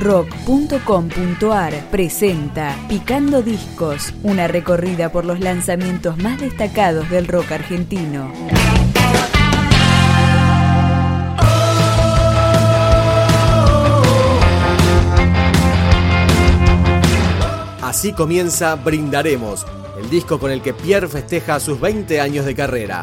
rock.com.ar 0.00 1.74
presenta 1.90 2.74
Picando 2.88 3.42
Discos, 3.42 4.14
una 4.22 4.48
recorrida 4.48 5.12
por 5.12 5.26
los 5.26 5.40
lanzamientos 5.40 6.16
más 6.16 6.40
destacados 6.40 7.08
del 7.10 7.28
rock 7.28 7.52
argentino. 7.52 8.32
Así 17.82 18.12
comienza 18.12 18.76
Brindaremos, 18.76 19.66
el 20.00 20.08
disco 20.08 20.38
con 20.38 20.50
el 20.50 20.62
que 20.62 20.72
Pierre 20.72 21.08
festeja 21.08 21.60
sus 21.60 21.78
20 21.78 22.20
años 22.20 22.46
de 22.46 22.54
carrera. 22.54 23.02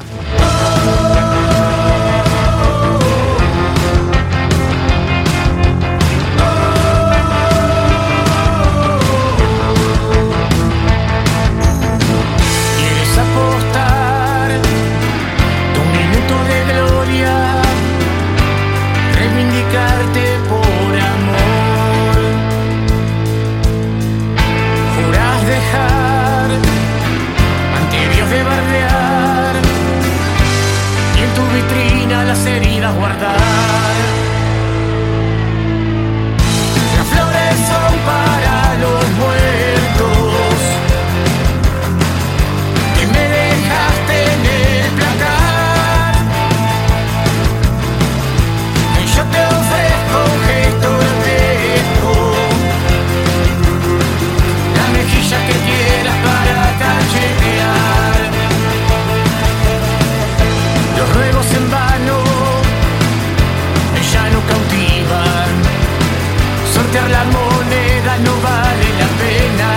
la 67.17 67.23
moneda 67.23 68.17
no 68.25 68.33
vale 68.47 68.87
la 69.01 69.09
pena. 69.21 69.69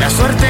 La 0.00 0.08
suerte 0.08 0.48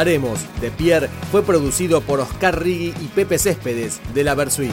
Escucharemos 0.00 0.40
de 0.62 0.70
Pierre 0.70 1.10
fue 1.30 1.42
producido 1.42 2.00
por 2.00 2.20
Oscar 2.20 2.58
Riggi 2.58 2.94
y 3.02 3.08
Pepe 3.08 3.38
Céspedes 3.38 4.00
de 4.14 4.24
la 4.24 4.34
Versuit. 4.34 4.72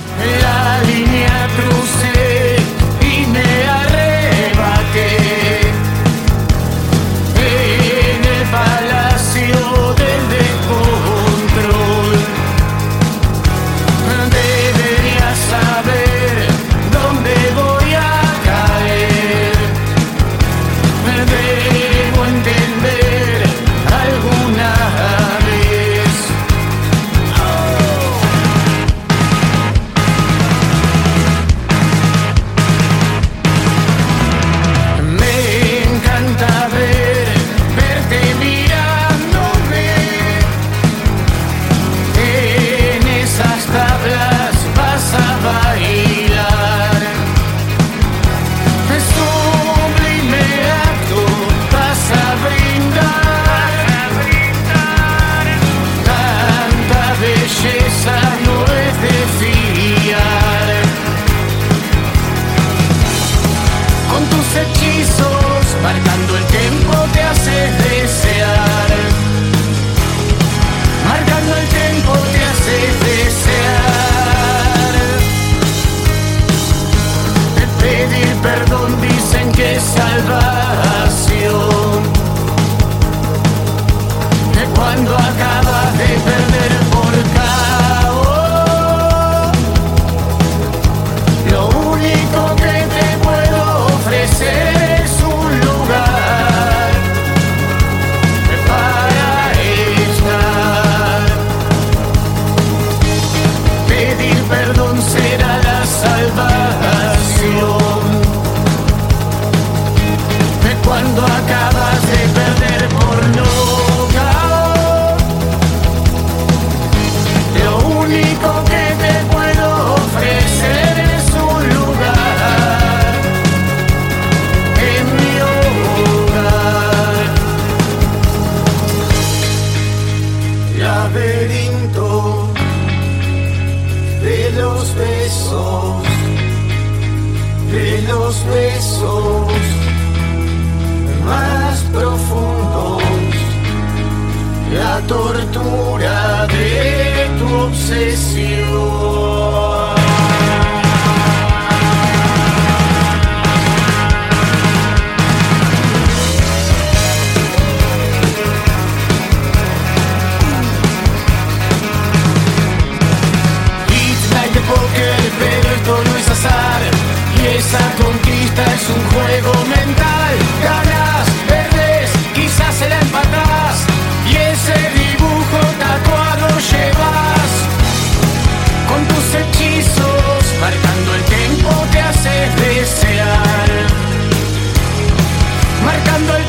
한 186.17 186.25
걸. 186.25 186.46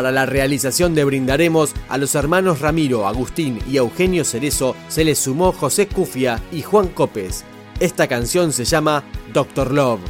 Para 0.00 0.12
la 0.12 0.24
realización 0.24 0.94
de 0.94 1.04
Brindaremos, 1.04 1.74
a 1.90 1.98
los 1.98 2.14
hermanos 2.14 2.60
Ramiro, 2.60 3.06
Agustín 3.06 3.58
y 3.70 3.76
Eugenio 3.76 4.24
Cerezo 4.24 4.74
se 4.88 5.04
les 5.04 5.18
sumó 5.18 5.52
José 5.52 5.88
Cufia 5.88 6.40
y 6.50 6.62
Juan 6.62 6.88
Copes. 6.88 7.44
Esta 7.80 8.08
canción 8.08 8.54
se 8.54 8.64
llama 8.64 9.04
Doctor 9.34 9.70
Love. 9.70 10.00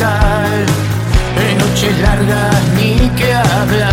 en 0.00 1.58
noches 1.58 1.98
largas 2.00 2.62
ni 2.76 3.08
que 3.10 3.34
hablar. 3.34 3.87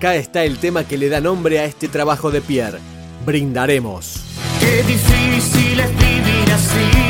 acá 0.00 0.14
está 0.14 0.44
el 0.44 0.56
tema 0.56 0.84
que 0.84 0.96
le 0.96 1.10
da 1.10 1.20
nombre 1.20 1.58
a 1.58 1.66
este 1.66 1.86
trabajo 1.86 2.30
de 2.30 2.40
Pierre. 2.40 2.78
Brindaremos. 3.26 4.14
Qué 4.58 4.82
difícil 4.84 5.78
es 5.78 5.90
vivir 5.94 6.52
así. 6.54 7.09